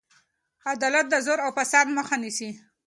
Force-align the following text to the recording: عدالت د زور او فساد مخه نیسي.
عدالت 0.71 1.05
د 1.09 1.15
زور 1.25 1.39
او 1.45 1.51
فساد 1.57 1.87
مخه 1.97 2.15
نیسي. 2.23 2.49